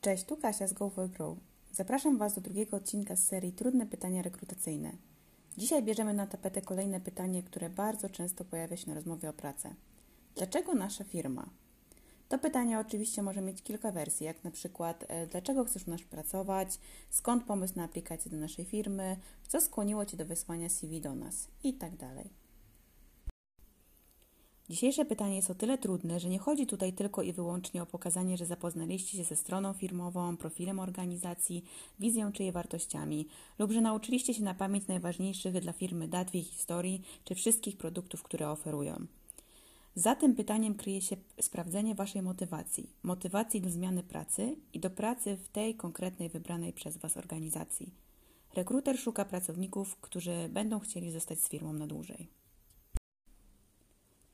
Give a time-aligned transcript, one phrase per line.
[0.00, 1.36] Cześć, tu Kasia z Go.
[1.72, 4.92] Zapraszam Was do drugiego odcinka z serii Trudne pytania rekrutacyjne.
[5.56, 9.74] Dzisiaj bierzemy na tapetę kolejne pytanie, które bardzo często pojawia się na rozmowie o pracę.
[10.34, 11.50] Dlaczego nasza firma?
[12.28, 16.02] To pytanie oczywiście może mieć kilka wersji, jak na przykład e, dlaczego chcesz u nas
[16.02, 16.78] pracować,
[17.10, 19.16] skąd pomysł na aplikację do naszej firmy,
[19.48, 22.39] co skłoniło Cię do wysłania CV do nas i tak dalej.
[24.70, 28.36] Dzisiejsze pytanie jest o tyle trudne, że nie chodzi tutaj tylko i wyłącznie o pokazanie,
[28.36, 31.64] że zapoznaliście się ze stroną firmową, profilem organizacji,
[32.00, 33.26] wizją czy jej wartościami,
[33.58, 37.76] lub że nauczyliście się na pamięć najważniejszych dla firmy dat w jej historii czy wszystkich
[37.76, 39.06] produktów, które oferują.
[39.94, 45.36] Za tym pytaniem kryje się sprawdzenie Waszej motywacji, motywacji do zmiany pracy i do pracy
[45.36, 47.94] w tej konkretnej wybranej przez Was organizacji.
[48.54, 52.39] Rekruter szuka pracowników, którzy będą chcieli zostać z firmą na dłużej.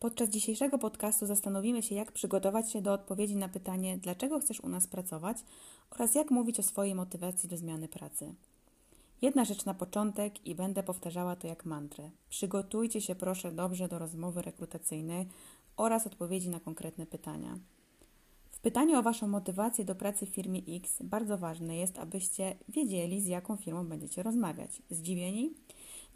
[0.00, 4.68] Podczas dzisiejszego podcastu zastanowimy się, jak przygotować się do odpowiedzi na pytanie, dlaczego chcesz u
[4.68, 5.36] nas pracować
[5.90, 8.34] oraz jak mówić o swojej motywacji do zmiany pracy.
[9.22, 12.10] Jedna rzecz na początek i będę powtarzała to jak mantrę.
[12.28, 15.28] Przygotujcie się proszę dobrze do rozmowy rekrutacyjnej
[15.76, 17.58] oraz odpowiedzi na konkretne pytania.
[18.50, 23.20] W pytaniu o Waszą motywację do pracy w firmie X bardzo ważne jest, abyście wiedzieli,
[23.20, 24.82] z jaką firmą będziecie rozmawiać.
[24.90, 25.54] Zdziwieni?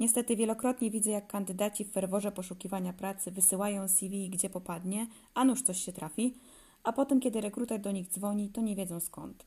[0.00, 5.62] Niestety wielokrotnie widzę, jak kandydaci w ferworze poszukiwania pracy wysyłają CV gdzie popadnie, a nuż
[5.62, 6.34] coś się trafi,
[6.82, 9.46] a potem, kiedy rekruter do nich dzwoni, to nie wiedzą skąd.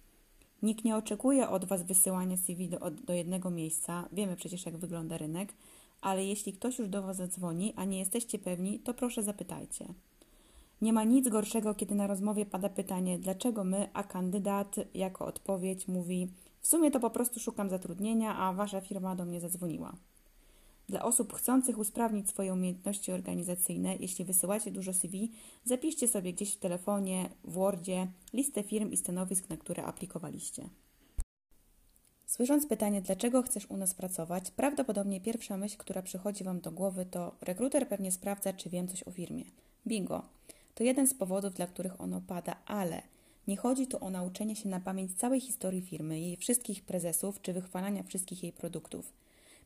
[0.61, 5.17] Nikt nie oczekuje od Was wysyłania CV do, do jednego miejsca, wiemy przecież, jak wygląda
[5.17, 5.53] rynek,
[6.01, 9.85] ale jeśli ktoś już do Was zadzwoni, a nie jesteście pewni, to proszę zapytajcie.
[10.81, 15.87] Nie ma nic gorszego, kiedy na rozmowie pada pytanie, dlaczego my, a kandydat jako odpowiedź
[15.87, 16.27] mówi:
[16.61, 19.93] W sumie to po prostu szukam zatrudnienia, a Wasza firma do mnie zadzwoniła.
[20.93, 25.31] Dla osób chcących usprawnić swoje umiejętności organizacyjne, jeśli wysyłacie dużo CV,
[25.65, 30.69] zapiszcie sobie gdzieś w telefonie, w Wordzie listę firm i stanowisk, na które aplikowaliście.
[32.25, 37.05] Słysząc pytanie, dlaczego chcesz u nas pracować, prawdopodobnie pierwsza myśl, która przychodzi Wam do głowy,
[37.05, 39.43] to rekruter pewnie sprawdza, czy wiem coś o firmie.
[39.87, 40.23] Bingo!
[40.75, 43.01] To jeden z powodów, dla których ono pada, ale
[43.47, 47.53] nie chodzi tu o nauczenie się na pamięć całej historii firmy, jej wszystkich prezesów czy
[47.53, 49.22] wychwalania wszystkich jej produktów.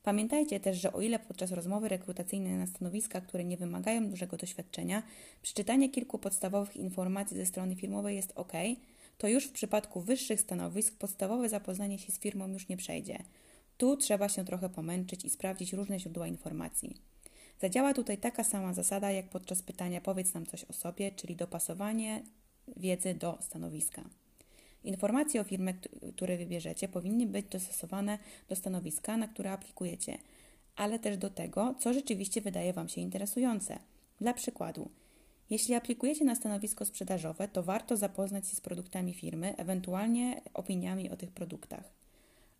[0.07, 5.03] Pamiętajcie też, że o ile podczas rozmowy rekrutacyjnej na stanowiska, które nie wymagają dużego doświadczenia,
[5.41, 8.51] przeczytanie kilku podstawowych informacji ze strony firmowej jest ok,
[9.17, 13.23] to już w przypadku wyższych stanowisk podstawowe zapoznanie się z firmą już nie przejdzie.
[13.77, 16.97] Tu trzeba się trochę pomęczyć i sprawdzić różne źródła informacji.
[17.61, 22.23] Zadziała tutaj taka sama zasada jak podczas pytania powiedz nam coś o sobie, czyli dopasowanie
[22.77, 24.03] wiedzy do stanowiska.
[24.87, 25.73] Informacje o firmie,
[26.15, 28.17] które wybierzecie, powinny być dostosowane
[28.49, 30.17] do stanowiska, na które aplikujecie,
[30.75, 33.79] ale też do tego, co rzeczywiście wydaje Wam się interesujące.
[34.21, 34.89] Dla przykładu,
[35.49, 41.17] jeśli aplikujecie na stanowisko sprzedażowe, to warto zapoznać się z produktami firmy, ewentualnie opiniami o
[41.17, 41.83] tych produktach.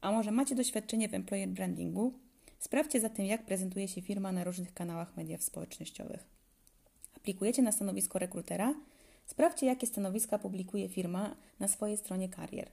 [0.01, 2.13] A może macie doświadczenie w employer brandingu?
[2.59, 6.23] Sprawdźcie zatem, jak prezentuje się firma na różnych kanałach mediów społecznościowych.
[7.17, 8.73] Aplikujecie na stanowisko rekrutera?
[9.27, 12.69] Sprawdźcie, jakie stanowiska publikuje firma na swojej stronie karier.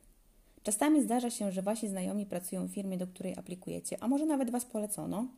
[0.62, 4.50] Czasami zdarza się, że Wasi znajomi pracują w firmie, do której aplikujecie, a może nawet
[4.50, 5.28] Was polecono.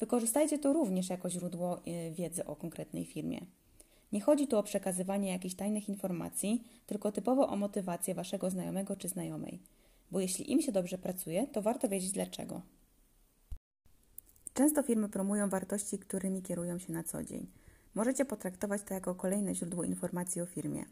[0.00, 3.40] Wykorzystajcie to również jako źródło y, wiedzy o konkretnej firmie.
[4.12, 9.08] Nie chodzi tu o przekazywanie jakichś tajnych informacji, tylko typowo o motywację Waszego znajomego czy
[9.08, 9.58] znajomej.
[10.10, 12.62] Bo jeśli im się dobrze pracuje, to warto wiedzieć dlaczego.
[14.54, 17.46] Często firmy promują wartości, którymi kierują się na co dzień.
[17.94, 20.84] Możecie potraktować to jako kolejne źródło informacji o firmie.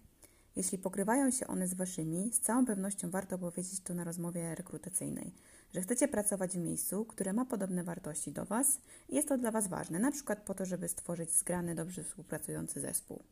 [0.56, 5.34] Jeśli pokrywają się one z Waszymi, z całą pewnością warto powiedzieć to na rozmowie rekrutacyjnej,
[5.74, 9.50] że chcecie pracować w miejscu, które ma podobne wartości do Was i jest to dla
[9.50, 13.22] Was ważne, na przykład po to, żeby stworzyć zgrany, dobrze współpracujący zespół.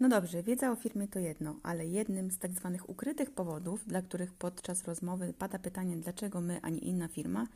[0.00, 4.02] No dobrze, wiedza o firmie to jedno, ale jednym z tak zwanych ukrytych powodów, dla
[4.02, 7.46] których podczas rozmowy pada pytanie, dlaczego my, a nie inna firma,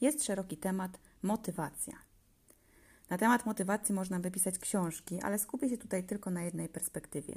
[0.00, 2.11] jest szeroki temat motywacja.
[3.10, 7.34] Na temat motywacji można wypisać książki, ale skupię się tutaj tylko na jednej perspektywie.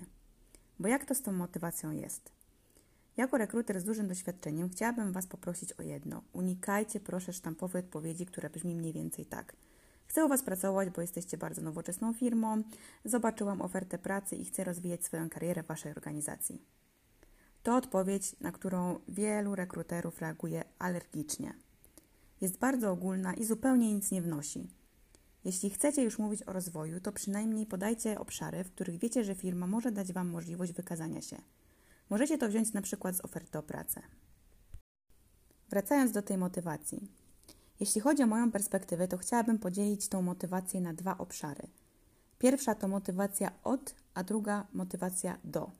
[0.79, 2.31] Bo jak to z tą motywacją jest?
[3.17, 6.21] Jako rekruter z dużym doświadczeniem chciałabym Was poprosić o jedno.
[6.33, 9.55] Unikajcie proszę sztampowej odpowiedzi, która brzmi mniej więcej tak.
[10.07, 12.63] Chcę u Was pracować, bo jesteście bardzo nowoczesną firmą,
[13.05, 16.61] zobaczyłam ofertę pracy i chcę rozwijać swoją karierę w Waszej organizacji.
[17.63, 21.53] To odpowiedź, na którą wielu rekruterów reaguje alergicznie.
[22.41, 24.67] Jest bardzo ogólna i zupełnie nic nie wnosi.
[25.45, 29.67] Jeśli chcecie już mówić o rozwoju, to przynajmniej podajcie obszary, w których wiecie, że firma
[29.67, 31.37] może dać Wam możliwość wykazania się.
[32.09, 34.01] Możecie to wziąć na przykład z oferty o pracę.
[35.69, 37.07] Wracając do tej motywacji.
[37.79, 41.67] Jeśli chodzi o moją perspektywę, to chciałabym podzielić tą motywację na dwa obszary.
[42.39, 45.71] Pierwsza to motywacja od, a druga motywacja do.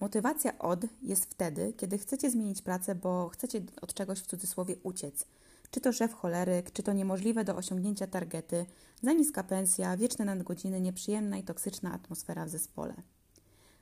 [0.00, 5.26] Motywacja od jest wtedy, kiedy chcecie zmienić pracę, bo chcecie od czegoś w cudzysłowie uciec.
[5.74, 8.66] Czy to szef choleryk, czy to niemożliwe do osiągnięcia targety,
[9.02, 12.94] za niska pensja, wieczne nadgodziny, nieprzyjemna i toksyczna atmosfera w zespole.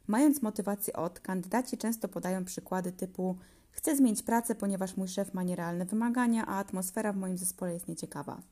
[0.07, 3.37] Mając motywację od, kandydaci często podają przykłady typu
[3.71, 7.89] chcę zmienić pracę, ponieważ mój szef ma nierealne wymagania, a atmosfera w moim zespole jest
[7.89, 8.43] nieciekawa.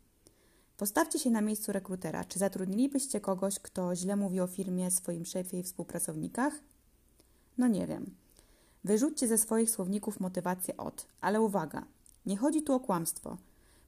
[0.77, 2.25] Postawcie się na miejscu rekrutera.
[2.25, 6.55] Czy zatrudnilibyście kogoś, kto źle mówi o firmie, swoim szefie i współpracownikach?
[7.59, 8.15] No nie wiem.
[8.85, 11.87] Wyrzućcie ze swoich słowników motywację od, ale uwaga,
[12.31, 13.37] nie chodzi tu o kłamstwo,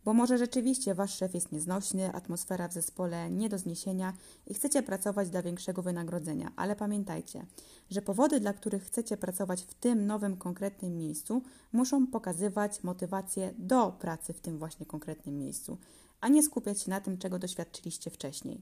[0.05, 4.13] bo może rzeczywiście wasz szef jest nieznośny, atmosfera w zespole nie do zniesienia
[4.47, 7.47] i chcecie pracować dla większego wynagrodzenia, ale pamiętajcie,
[7.91, 11.43] że powody, dla których chcecie pracować w tym nowym konkretnym miejscu,
[11.73, 15.79] muszą pokazywać motywację do pracy w tym właśnie konkretnym miejscu,
[16.21, 18.61] a nie skupiać się na tym, czego doświadczyliście wcześniej.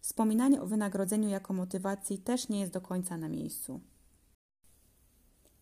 [0.00, 3.80] Wspominanie o wynagrodzeniu jako motywacji też nie jest do końca na miejscu.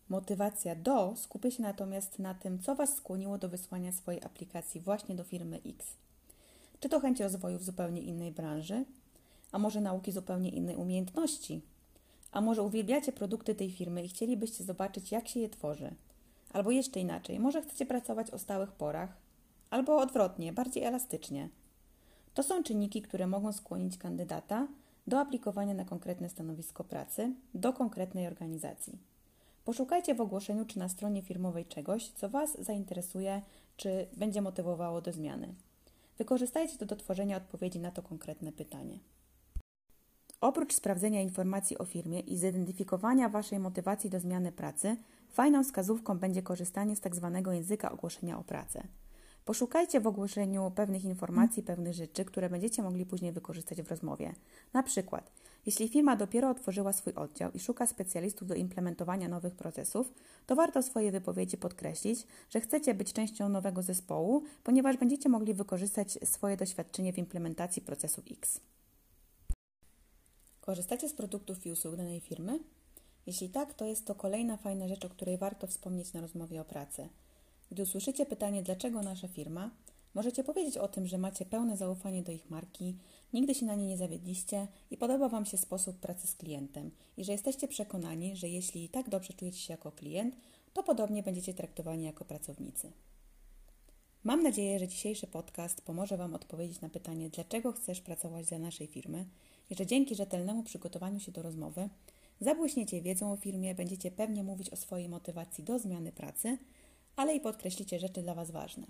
[0.09, 5.15] Motywacja do skupia się natomiast na tym, co Was skłoniło do wysłania swojej aplikacji właśnie
[5.15, 5.87] do firmy X.
[6.79, 8.85] Czy to chęć rozwoju w zupełnie innej branży,
[9.51, 11.61] a może nauki zupełnie innej umiejętności,
[12.31, 15.95] a może uwielbiacie produkty tej firmy i chcielibyście zobaczyć, jak się je tworzy,
[16.53, 19.17] albo jeszcze inaczej, może chcecie pracować o stałych porach,
[19.69, 21.49] albo odwrotnie, bardziej elastycznie.
[22.33, 24.67] To są czynniki, które mogą skłonić kandydata
[25.07, 28.97] do aplikowania na konkretne stanowisko pracy, do konkretnej organizacji.
[29.69, 33.41] Poszukajcie w ogłoszeniu czy na stronie firmowej czegoś, co Was zainteresuje,
[33.77, 35.53] czy będzie motywowało do zmiany.
[36.17, 38.99] Wykorzystajcie to do tworzenia odpowiedzi na to konkretne pytanie.
[40.41, 44.97] Oprócz sprawdzenia informacji o firmie i zidentyfikowania Waszej motywacji do zmiany pracy,
[45.29, 47.41] fajną wskazówką będzie korzystanie z tzw.
[47.43, 48.83] Tak języka ogłoszenia o pracę.
[49.45, 54.33] Poszukajcie w ogłoszeniu pewnych informacji, pewnych rzeczy, które będziecie mogli później wykorzystać w rozmowie.
[54.73, 55.31] Na przykład,
[55.65, 60.13] jeśli firma dopiero otworzyła swój oddział i szuka specjalistów do implementowania nowych procesów,
[60.45, 65.53] to warto w swojej wypowiedzi podkreślić, że chcecie być częścią nowego zespołu, ponieważ będziecie mogli
[65.53, 68.61] wykorzystać swoje doświadczenie w implementacji procesu X.
[70.61, 72.59] Korzystacie z produktów i usług danej firmy?
[73.25, 76.65] Jeśli tak, to jest to kolejna fajna rzecz, o której warto wspomnieć na rozmowie o
[76.65, 77.09] pracy.
[77.71, 79.71] Gdy usłyszycie pytanie, dlaczego nasza firma,
[80.13, 82.95] możecie powiedzieć o tym, że macie pełne zaufanie do ich marki,
[83.33, 87.23] nigdy się na nie nie zawiedliście i podoba Wam się sposób pracy z klientem i
[87.23, 90.35] że jesteście przekonani, że jeśli tak dobrze czujecie się jako klient,
[90.73, 92.91] to podobnie będziecie traktowani jako pracownicy.
[94.23, 98.87] Mam nadzieję, że dzisiejszy podcast pomoże Wam odpowiedzieć na pytanie, dlaczego chcesz pracować dla naszej
[98.87, 99.25] firmy
[99.69, 101.89] i że dzięki rzetelnemu przygotowaniu się do rozmowy
[102.41, 106.57] zabłyśniecie wiedzą o firmie, będziecie pewnie mówić o swojej motywacji do zmiany pracy–
[107.19, 108.87] ale i podkreślicie rzeczy dla Was ważne.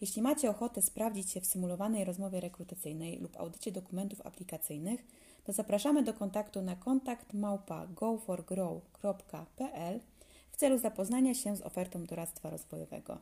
[0.00, 5.04] Jeśli macie ochotę sprawdzić się w symulowanej rozmowie rekrutacyjnej lub audycie dokumentów aplikacyjnych,
[5.44, 7.32] to zapraszamy do kontaktu na kontakt
[7.94, 10.00] goforgrow.pl
[10.50, 13.18] w celu zapoznania się z ofertą doradztwa rozwojowego.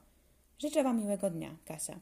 [0.58, 2.00] Życzę Wam miłego dnia, Kasia.